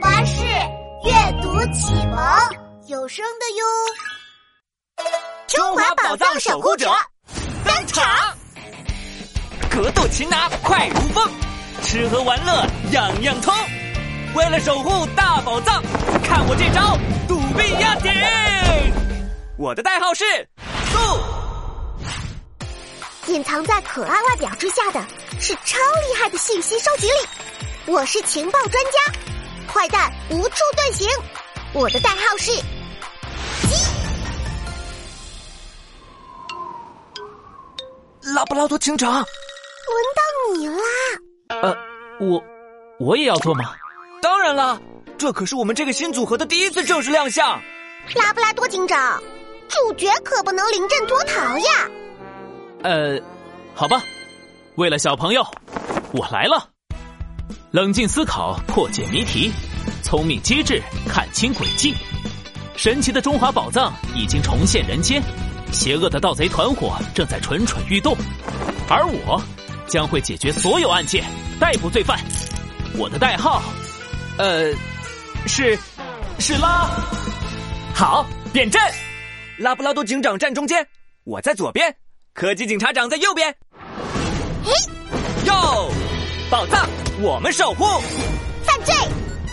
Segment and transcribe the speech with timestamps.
[0.00, 0.42] 巴士
[1.04, 2.18] 阅读启蒙
[2.86, 5.04] 有声的哟。
[5.46, 6.90] 中华宝藏守护者
[7.64, 8.04] 登场，
[9.70, 11.30] 格斗擒拿快如风，
[11.82, 13.54] 吃喝玩乐样样通。
[14.34, 15.82] 为了守护大宝藏，
[16.22, 16.96] 看我这招
[17.28, 18.10] 独臂压顶！
[19.58, 20.24] 我的代号是
[20.92, 21.20] 素。
[23.26, 25.04] 隐藏在可爱外表之下的
[25.38, 27.12] 是超厉害的信息收集力。
[27.86, 29.12] 我是情报专家，
[29.80, 31.08] 坏蛋无处遁形。
[31.72, 32.62] 我的代号是鸡。
[38.34, 40.82] 拉布拉多警长，轮到你啦！
[41.62, 41.74] 呃，
[42.20, 42.44] 我
[42.98, 43.74] 我也要做吗？
[44.20, 44.78] 当然啦，
[45.16, 47.58] 这可是我们这个新组合的第一次正式亮相。
[48.16, 49.18] 拉布拉多警长，
[49.66, 51.88] 主角可不能临阵脱逃呀。
[52.82, 53.18] 呃，
[53.74, 54.02] 好吧，
[54.74, 55.42] 为了小朋友，
[56.12, 56.68] 我来了。
[57.72, 59.48] 冷静思考，破解谜题；
[60.02, 61.94] 聪明机智，看清轨迹。
[62.76, 65.22] 神奇的中华宝藏已经重现人间，
[65.70, 68.16] 邪恶的盗贼团伙正在蠢蠢欲动，
[68.88, 69.40] 而我
[69.86, 71.24] 将会解决所有案件，
[71.60, 72.18] 逮捕罪犯。
[72.98, 73.62] 我的代号，
[74.36, 74.74] 呃，
[75.46, 75.78] 是
[76.40, 76.90] 是拉。
[77.94, 78.82] 好，变阵。
[79.58, 80.84] 拉布拉多警长站中间，
[81.22, 81.94] 我在左边。
[82.34, 83.54] 科技警察长在右边。
[84.64, 84.72] 嘿，
[85.46, 85.88] 哟，
[86.50, 86.88] 宝藏
[87.22, 87.84] 我们守护，
[88.62, 88.94] 犯罪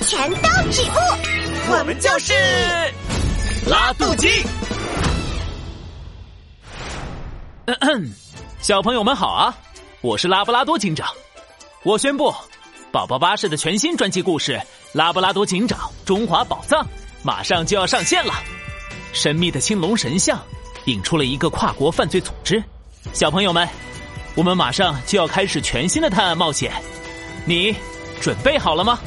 [0.01, 0.97] 全都止步。
[1.69, 2.33] 我们就是
[3.69, 4.29] 拉肚鸡。
[7.65, 8.11] 嗯嗯，
[8.61, 9.57] 小朋友们好啊，
[9.99, 11.09] 我是拉布拉多警长。
[11.83, 12.33] 我宣布，
[12.89, 14.53] 宝宝巴士的全新专辑故事
[14.93, 16.81] 《拉布拉多警长中华宝藏》
[17.21, 18.33] 马上就要上线了。
[19.11, 20.39] 神秘的青龙神像。
[20.85, 22.63] 引出了一个跨国犯罪组织，
[23.11, 23.67] 小朋友们，
[24.35, 26.71] 我们马上就要开始全新的探案冒险，
[27.47, 27.73] 你
[28.19, 28.99] 准备好了吗？